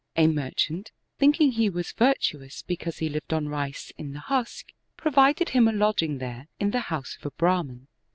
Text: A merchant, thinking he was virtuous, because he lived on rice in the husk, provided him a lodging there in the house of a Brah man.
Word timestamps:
A 0.15 0.25
merchant, 0.25 0.91
thinking 1.19 1.51
he 1.51 1.69
was 1.69 1.91
virtuous, 1.91 2.63
because 2.63 2.97
he 2.97 3.07
lived 3.07 3.31
on 3.33 3.47
rice 3.49 3.91
in 3.99 4.13
the 4.13 4.19
husk, 4.19 4.71
provided 4.97 5.49
him 5.49 5.67
a 5.67 5.71
lodging 5.71 6.17
there 6.17 6.47
in 6.59 6.71
the 6.71 6.79
house 6.89 7.15
of 7.17 7.25
a 7.27 7.29
Brah 7.29 7.63
man. 7.63 7.87